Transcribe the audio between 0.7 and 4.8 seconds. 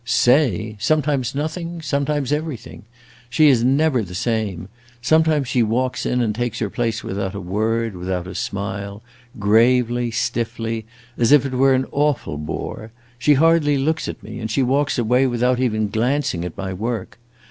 Sometimes nothing sometimes everything. She is never the same.